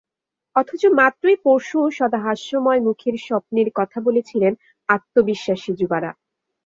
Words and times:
অথচ 0.55 0.81
মাত্রই 0.99 1.37
পরশু 1.45 1.79
সদা 1.91 2.19
হাস্যময় 2.25 2.81
মুখে 2.81 3.09
স্বপ্নের 3.27 3.67
কথা 3.75 3.97
বলেছিলেন 4.07 4.53
আত্মবিশ্বাসী 4.89 5.71
যুবারা। 5.79 6.11